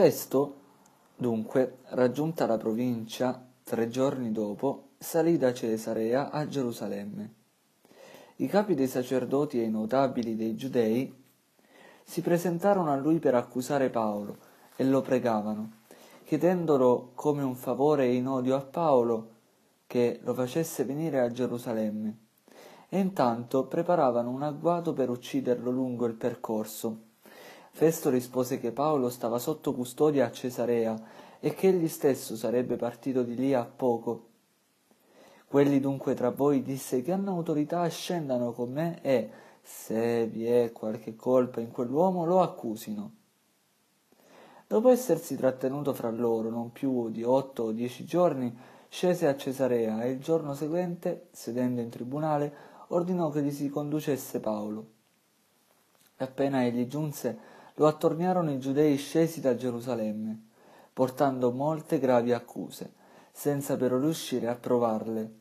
Festo, 0.00 0.54
dunque, 1.14 1.80
raggiunta 1.88 2.46
la 2.46 2.56
provincia, 2.56 3.46
tre 3.62 3.90
giorni 3.90 4.32
dopo, 4.32 4.92
salì 4.96 5.36
da 5.36 5.52
Cesarea 5.52 6.30
a 6.30 6.48
Gerusalemme. 6.48 7.34
I 8.36 8.46
capi 8.46 8.74
dei 8.74 8.86
sacerdoti 8.86 9.60
e 9.60 9.64
i 9.64 9.70
notabili 9.70 10.36
dei 10.36 10.56
giudei 10.56 11.14
si 12.02 12.22
presentarono 12.22 12.90
a 12.90 12.96
lui 12.96 13.18
per 13.18 13.34
accusare 13.34 13.90
Paolo 13.90 14.38
e 14.74 14.84
lo 14.84 15.02
pregavano, 15.02 15.72
chiedendolo 16.24 17.10
come 17.14 17.42
un 17.42 17.54
favore 17.54 18.06
in 18.06 18.26
odio 18.26 18.56
a 18.56 18.62
Paolo 18.62 19.28
che 19.86 20.20
lo 20.22 20.32
facesse 20.32 20.82
venire 20.84 21.20
a 21.20 21.30
Gerusalemme. 21.30 22.16
E 22.88 22.98
intanto 22.98 23.66
preparavano 23.66 24.30
un 24.30 24.44
agguato 24.44 24.94
per 24.94 25.10
ucciderlo 25.10 25.70
lungo 25.70 26.06
il 26.06 26.14
percorso. 26.14 27.08
Festo 27.70 28.10
rispose 28.10 28.58
che 28.58 28.72
Paolo 28.72 29.08
stava 29.08 29.38
sotto 29.38 29.72
custodia 29.72 30.26
a 30.26 30.30
Cesarea 30.30 31.00
e 31.40 31.54
che 31.54 31.68
egli 31.68 31.88
stesso 31.88 32.36
sarebbe 32.36 32.76
partito 32.76 33.22
di 33.22 33.34
lì 33.34 33.54
a 33.54 33.64
poco. 33.64 34.26
Quelli 35.46 35.80
dunque 35.80 36.14
tra 36.14 36.30
voi 36.30 36.62
disse 36.62 37.02
che 37.02 37.10
hanno 37.10 37.30
autorità 37.30 37.88
scendano 37.88 38.52
con 38.52 38.70
me 38.70 39.00
e, 39.02 39.30
se 39.62 40.26
vi 40.26 40.46
è 40.46 40.72
qualche 40.72 41.16
colpa 41.16 41.60
in 41.60 41.70
quell'uomo, 41.70 42.24
lo 42.24 42.40
accusino. 42.42 43.12
Dopo 44.66 44.90
essersi 44.90 45.34
trattenuto 45.36 45.92
fra 45.94 46.10
loro 46.10 46.50
non 46.50 46.70
più 46.70 47.10
di 47.10 47.24
otto 47.24 47.64
o 47.64 47.72
dieci 47.72 48.04
giorni, 48.04 48.56
scese 48.88 49.26
a 49.26 49.36
Cesarea 49.36 50.02
e 50.02 50.10
il 50.10 50.20
giorno 50.20 50.54
seguente, 50.54 51.28
sedendo 51.32 51.80
in 51.80 51.88
tribunale, 51.88 52.52
ordinò 52.88 53.30
che 53.30 53.42
gli 53.42 53.50
si 53.50 53.68
conducesse 53.68 54.38
Paolo. 54.38 54.86
Appena 56.18 56.64
egli 56.64 56.86
giunse, 56.86 57.38
lo 57.80 57.86
attorniarono 57.86 58.52
i 58.52 58.58
giudei 58.58 58.98
scesi 58.98 59.40
da 59.40 59.56
Gerusalemme, 59.56 60.38
portando 60.92 61.50
molte 61.50 61.98
gravi 61.98 62.30
accuse, 62.30 62.92
senza 63.32 63.78
però 63.78 63.98
riuscire 63.98 64.48
a 64.48 64.54
provarle. 64.54 65.32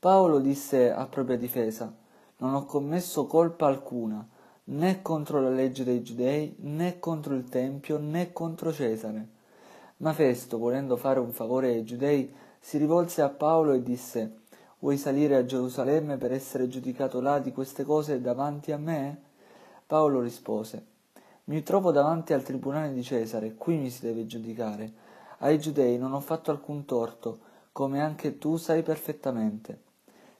Paolo 0.00 0.40
disse 0.40 0.90
a 0.90 1.06
propria 1.06 1.38
difesa, 1.38 1.94
non 2.38 2.54
ho 2.54 2.64
commesso 2.64 3.26
colpa 3.26 3.68
alcuna, 3.68 4.26
né 4.64 5.00
contro 5.00 5.40
la 5.40 5.48
legge 5.48 5.84
dei 5.84 6.02
giudei, 6.02 6.56
né 6.58 6.98
contro 6.98 7.36
il 7.36 7.48
Tempio, 7.48 7.98
né 7.98 8.32
contro 8.32 8.72
Cesare. 8.72 9.28
Ma 9.98 10.12
Festo, 10.12 10.58
volendo 10.58 10.96
fare 10.96 11.20
un 11.20 11.30
favore 11.30 11.68
ai 11.68 11.84
giudei, 11.84 12.34
si 12.58 12.78
rivolse 12.78 13.22
a 13.22 13.28
Paolo 13.28 13.72
e 13.74 13.84
disse, 13.84 14.38
Vuoi 14.80 14.96
salire 14.96 15.36
a 15.36 15.44
Gerusalemme 15.44 16.16
per 16.16 16.32
essere 16.32 16.66
giudicato 16.66 17.20
là 17.20 17.38
di 17.38 17.52
queste 17.52 17.84
cose 17.84 18.20
davanti 18.20 18.72
a 18.72 18.76
me? 18.76 19.22
Paolo 19.86 20.20
rispose, 20.20 20.94
mi 21.48 21.62
trovo 21.62 21.92
davanti 21.92 22.32
al 22.32 22.42
tribunale 22.42 22.92
di 22.92 23.04
Cesare, 23.04 23.54
qui 23.54 23.76
mi 23.76 23.88
si 23.88 24.00
deve 24.00 24.26
giudicare. 24.26 24.92
Ai 25.38 25.60
giudei 25.60 25.96
non 25.96 26.12
ho 26.12 26.18
fatto 26.18 26.50
alcun 26.50 26.84
torto, 26.84 27.38
come 27.70 28.00
anche 28.00 28.38
tu 28.38 28.56
sai 28.56 28.82
perfettamente. 28.82 29.82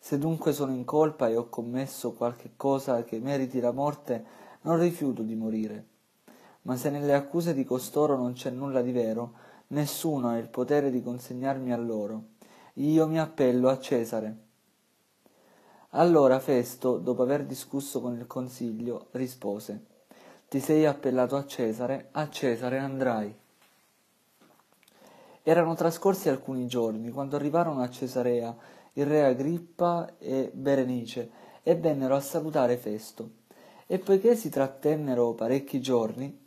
Se 0.00 0.18
dunque 0.18 0.52
sono 0.52 0.72
in 0.72 0.84
colpa 0.84 1.28
e 1.28 1.36
ho 1.36 1.48
commesso 1.48 2.14
qualche 2.14 2.52
cosa 2.56 3.04
che 3.04 3.20
meriti 3.20 3.60
la 3.60 3.70
morte, 3.70 4.24
non 4.62 4.80
rifiuto 4.80 5.22
di 5.22 5.36
morire. 5.36 5.86
Ma 6.62 6.76
se 6.76 6.90
nelle 6.90 7.14
accuse 7.14 7.54
di 7.54 7.64
costoro 7.64 8.16
non 8.16 8.32
c'è 8.32 8.50
nulla 8.50 8.82
di 8.82 8.90
vero, 8.90 9.34
nessuno 9.68 10.30
ha 10.30 10.38
il 10.38 10.48
potere 10.48 10.90
di 10.90 11.02
consegnarmi 11.02 11.72
a 11.72 11.76
loro. 11.76 12.22
Io 12.74 13.06
mi 13.06 13.20
appello 13.20 13.68
a 13.68 13.78
Cesare. 13.78 14.36
Allora 15.90 16.40
Festo, 16.40 16.98
dopo 16.98 17.22
aver 17.22 17.44
discusso 17.44 18.00
con 18.00 18.16
il 18.16 18.26
consiglio, 18.26 19.06
rispose 19.12 19.94
ti 20.48 20.60
sei 20.60 20.86
appellato 20.86 21.36
a 21.36 21.44
Cesare, 21.44 22.08
a 22.12 22.28
Cesare 22.28 22.78
andrai. 22.78 23.34
Erano 25.42 25.74
trascorsi 25.74 26.28
alcuni 26.28 26.66
giorni 26.66 27.10
quando 27.10 27.36
arrivarono 27.36 27.82
a 27.82 27.90
Cesarea 27.90 28.56
il 28.92 29.06
re 29.06 29.24
Agrippa 29.24 30.14
e 30.18 30.50
Berenice 30.52 31.30
e 31.62 31.74
vennero 31.74 32.14
a 32.14 32.20
salutare 32.20 32.76
Festo. 32.76 33.30
E 33.86 33.98
poiché 33.98 34.36
si 34.36 34.48
trattennero 34.48 35.34
parecchi 35.34 35.80
giorni, 35.80 36.44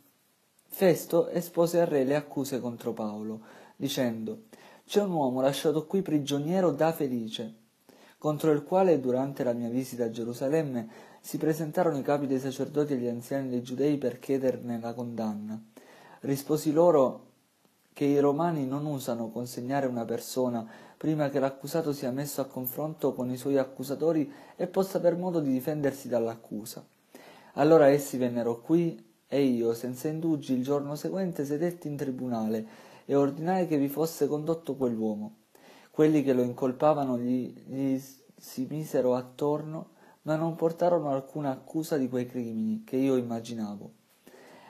Festo 0.66 1.28
espose 1.28 1.80
al 1.80 1.86
re 1.86 2.04
le 2.04 2.16
accuse 2.16 2.58
contro 2.60 2.92
Paolo, 2.92 3.40
dicendo 3.76 4.44
C'è 4.86 5.02
un 5.02 5.10
uomo 5.10 5.40
lasciato 5.40 5.86
qui 5.86 6.00
prigioniero 6.00 6.70
da 6.70 6.92
Felice, 6.92 7.54
contro 8.20 8.50
il 8.50 8.64
quale 8.64 9.00
durante 9.00 9.42
la 9.44 9.54
mia 9.54 9.70
visita 9.70 10.04
a 10.04 10.10
Gerusalemme 10.10 10.86
si 11.22 11.38
presentarono 11.38 11.96
i 11.96 12.02
capi 12.02 12.26
dei 12.26 12.38
sacerdoti 12.38 12.92
e 12.92 12.96
gli 12.98 13.06
anziani 13.06 13.48
dei 13.48 13.62
giudei 13.62 13.96
per 13.96 14.18
chiederne 14.18 14.78
la 14.78 14.92
condanna. 14.92 15.58
Risposi 16.20 16.70
loro 16.70 17.28
che 17.94 18.04
i 18.04 18.18
romani 18.18 18.66
non 18.66 18.84
usano 18.84 19.30
consegnare 19.30 19.86
una 19.86 20.04
persona 20.04 20.68
prima 20.98 21.30
che 21.30 21.38
l'accusato 21.38 21.94
sia 21.94 22.10
messo 22.10 22.42
a 22.42 22.44
confronto 22.44 23.14
con 23.14 23.30
i 23.30 23.38
suoi 23.38 23.56
accusatori 23.56 24.30
e 24.54 24.66
possa 24.66 24.98
aver 24.98 25.16
modo 25.16 25.40
di 25.40 25.50
difendersi 25.50 26.06
dall'accusa. 26.08 26.84
Allora 27.54 27.88
essi 27.88 28.18
vennero 28.18 28.60
qui 28.60 29.02
e 29.28 29.42
io, 29.42 29.72
senza 29.72 30.08
indugi, 30.08 30.52
il 30.52 30.62
giorno 30.62 30.94
seguente 30.94 31.46
sedetti 31.46 31.88
in 31.88 31.96
tribunale 31.96 32.66
e 33.06 33.14
ordinai 33.14 33.66
che 33.66 33.78
vi 33.78 33.88
fosse 33.88 34.26
condotto 34.26 34.76
quell'uomo. 34.76 35.39
Quelli 36.00 36.22
che 36.22 36.32
lo 36.32 36.40
incolpavano 36.40 37.18
gli, 37.18 37.52
gli 37.66 38.02
si 38.34 38.66
misero 38.70 39.16
attorno 39.16 39.90
ma 40.22 40.34
non 40.34 40.54
portarono 40.54 41.10
alcuna 41.10 41.50
accusa 41.50 41.98
di 41.98 42.08
quei 42.08 42.24
crimini 42.24 42.84
che 42.86 42.96
io 42.96 43.16
immaginavo. 43.16 43.90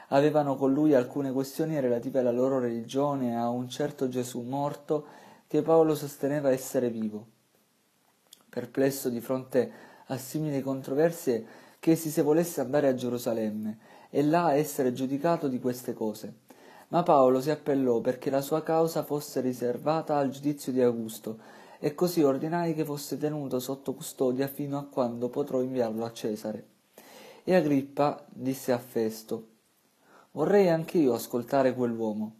Avevano 0.09 0.57
con 0.57 0.73
lui 0.73 0.93
alcune 0.93 1.31
questioni 1.31 1.79
relative 1.79 2.19
alla 2.19 2.33
loro 2.33 2.59
religione 2.59 3.31
e 3.31 3.35
a 3.35 3.49
un 3.49 3.69
certo 3.69 4.09
Gesù 4.09 4.41
morto 4.41 5.07
che 5.47 5.63
Paolo 5.63 5.95
sosteneva 5.95 6.51
essere 6.51 6.91
vivo. 6.91 7.25
Perplesso 8.49 9.09
di 9.09 9.21
fronte 9.21 9.71
a 10.07 10.17
simili 10.17 10.61
controversie, 10.61 11.47
chiesi 11.79 12.11
se 12.11 12.23
volesse 12.23 12.61
andare 12.61 12.89
a 12.89 12.95
Gerusalemme 12.95 13.79
e 14.11 14.25
là 14.25 14.55
essere 14.55 14.93
giudicato 14.93 15.47
di 15.47 15.61
queste 15.61 15.93
cose. 15.93 16.49
Ma 16.91 17.03
Paolo 17.03 17.41
si 17.41 17.51
appellò 17.51 18.01
perché 18.01 18.31
la 18.31 18.41
sua 18.41 18.62
causa 18.62 19.03
fosse 19.03 19.41
riservata 19.41 20.17
al 20.17 20.31
giudizio 20.31 20.73
di 20.73 20.81
Augusto, 20.81 21.39
e 21.78 21.95
così 21.95 22.23
ordinai 22.23 22.75
che 22.75 22.84
fosse 22.84 23.17
tenuto 23.17 23.59
sotto 23.59 23.95
custodia 23.95 24.47
fino 24.47 24.77
a 24.78 24.84
quando 24.84 25.28
potrò 25.28 25.62
inviarlo 25.62 26.05
a 26.05 26.12
Cesare. 26.12 26.67
E 27.43 27.55
Agrippa 27.55 28.25
disse 28.28 28.71
a 28.71 28.78
Festo, 28.78 29.49
Vorrei 30.33 30.69
anch'io 30.69 31.15
ascoltare 31.15 31.75
quell'uomo. 31.75 32.34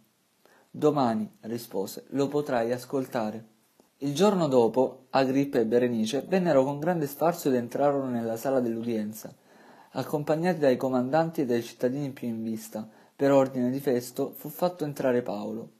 Domani, 0.69 1.29
rispose, 1.41 2.05
lo 2.09 2.27
potrai 2.27 2.71
ascoltare. 2.71 3.45
Il 3.97 4.13
giorno 4.13 4.47
dopo, 4.47 5.07
Agrippa 5.09 5.59
e 5.59 5.65
Berenice 5.65 6.23
vennero 6.27 6.63
con 6.63 6.79
grande 6.79 7.07
sfarzo 7.07 7.49
ed 7.49 7.55
entrarono 7.55 8.09
nella 8.09 8.37
sala 8.37 8.59
dell'udienza, 8.59 9.33
accompagnati 9.91 10.59
dai 10.59 10.77
comandanti 10.77 11.41
e 11.41 11.45
dai 11.45 11.63
cittadini 11.63 12.11
più 12.11 12.27
in 12.27 12.43
vista. 12.43 12.87
Per 13.21 13.31
ordine 13.31 13.69
di 13.69 13.79
Festo 13.79 14.33
fu 14.35 14.49
fatto 14.49 14.83
entrare 14.83 15.21
Paolo. 15.21 15.73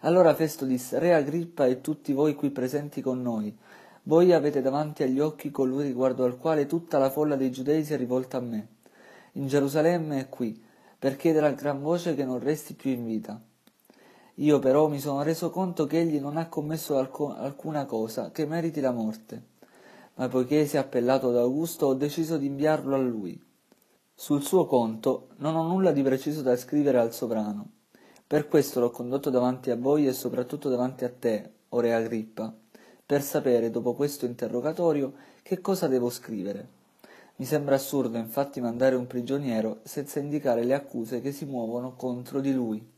Allora 0.00 0.34
Festo 0.34 0.64
disse, 0.64 0.98
Re 0.98 1.14
Agrippa 1.14 1.64
e 1.66 1.80
tutti 1.80 2.12
voi 2.12 2.34
qui 2.34 2.50
presenti 2.50 3.00
con 3.00 3.22
noi, 3.22 3.56
voi 4.02 4.32
avete 4.32 4.60
davanti 4.60 5.04
agli 5.04 5.20
occhi 5.20 5.52
colui 5.52 5.84
riguardo 5.84 6.24
al 6.24 6.38
quale 6.38 6.66
tutta 6.66 6.98
la 6.98 7.08
folla 7.08 7.36
dei 7.36 7.52
giudei 7.52 7.84
si 7.84 7.94
è 7.94 7.96
rivolta 7.96 8.38
a 8.38 8.40
me. 8.40 8.66
In 9.34 9.46
Gerusalemme 9.46 10.18
è 10.18 10.28
qui, 10.28 10.60
per 10.98 11.14
chiedere 11.14 11.46
a 11.46 11.52
gran 11.52 11.80
voce 11.80 12.16
che 12.16 12.24
non 12.24 12.40
resti 12.40 12.74
più 12.74 12.90
in 12.90 13.06
vita. 13.06 13.40
Io 14.34 14.58
però 14.58 14.88
mi 14.88 14.98
sono 14.98 15.22
reso 15.22 15.50
conto 15.50 15.86
che 15.86 16.00
egli 16.00 16.18
non 16.18 16.36
ha 16.36 16.48
commesso 16.48 16.98
alco- 16.98 17.32
alcuna 17.32 17.84
cosa 17.84 18.32
che 18.32 18.44
meriti 18.44 18.80
la 18.80 18.90
morte, 18.90 19.40
ma 20.14 20.26
poiché 20.26 20.66
si 20.66 20.74
è 20.74 20.80
appellato 20.80 21.28
ad 21.28 21.36
Augusto 21.36 21.86
ho 21.86 21.94
deciso 21.94 22.38
di 22.38 22.46
inviarlo 22.46 22.96
a 22.96 22.98
lui. 22.98 23.40
Sul 24.22 24.44
suo 24.44 24.66
conto 24.66 25.30
non 25.38 25.56
ho 25.56 25.66
nulla 25.66 25.90
di 25.90 26.00
preciso 26.00 26.42
da 26.42 26.56
scrivere 26.56 27.00
al 27.00 27.12
sovrano 27.12 27.70
per 28.24 28.46
questo 28.46 28.78
l'ho 28.78 28.92
condotto 28.92 29.30
davanti 29.30 29.72
a 29.72 29.76
voi 29.76 30.06
e 30.06 30.12
soprattutto 30.12 30.68
davanti 30.68 31.02
a 31.04 31.10
te, 31.10 31.50
o 31.70 31.80
re 31.80 31.92
Agrippa, 31.92 32.54
per 33.04 33.20
sapere, 33.20 33.68
dopo 33.72 33.94
questo 33.94 34.24
interrogatorio, 34.24 35.12
che 35.42 35.60
cosa 35.60 35.88
devo 35.88 36.08
scrivere. 36.08 36.68
Mi 37.34 37.44
sembra 37.44 37.74
assurdo 37.74 38.16
infatti 38.16 38.60
mandare 38.60 38.94
un 38.94 39.08
prigioniero 39.08 39.80
senza 39.82 40.20
indicare 40.20 40.62
le 40.62 40.74
accuse 40.74 41.20
che 41.20 41.32
si 41.32 41.44
muovono 41.44 41.96
contro 41.96 42.40
di 42.40 42.54
lui. 42.54 42.91